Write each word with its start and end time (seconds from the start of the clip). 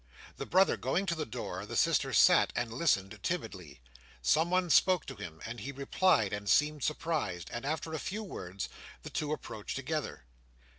The 0.37 0.47
brother 0.47 0.77
going 0.77 1.05
to 1.05 1.13
the 1.13 1.27
door, 1.27 1.63
the 1.63 1.75
sister 1.75 2.11
sat 2.11 2.51
and 2.55 2.73
listened 2.73 3.19
timidly. 3.21 3.81
Someone 4.23 4.71
spoke 4.71 5.05
to 5.05 5.15
him, 5.15 5.39
and 5.45 5.59
he 5.59 5.71
replied 5.71 6.33
and 6.33 6.49
seemed 6.49 6.83
surprised; 6.83 7.51
and 7.53 7.65
after 7.67 7.93
a 7.93 7.99
few 7.99 8.23
words, 8.23 8.67
the 9.03 9.11
two 9.11 9.31
approached 9.31 9.75
together. 9.75 10.23